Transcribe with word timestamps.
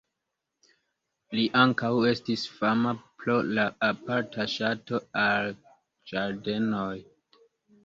Li 1.39 1.43
ankaŭ 1.63 1.91
estis 2.11 2.45
fama 2.55 2.95
pro 3.05 3.37
la 3.59 3.67
aparta 3.91 4.49
ŝato 4.57 5.05
al 5.27 5.55
ĝardenoj. 6.15 6.91